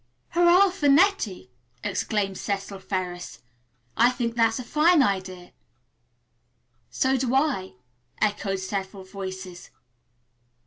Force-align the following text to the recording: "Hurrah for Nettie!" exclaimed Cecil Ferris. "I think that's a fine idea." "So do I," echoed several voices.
"Hurrah 0.29 0.71
for 0.71 0.89
Nettie!" 0.89 1.51
exclaimed 1.83 2.35
Cecil 2.39 2.79
Ferris. 2.79 3.43
"I 3.95 4.09
think 4.09 4.35
that's 4.35 4.57
a 4.57 4.63
fine 4.63 5.03
idea." 5.03 5.51
"So 6.89 7.17
do 7.17 7.35
I," 7.35 7.73
echoed 8.19 8.57
several 8.57 9.03
voices. 9.03 9.69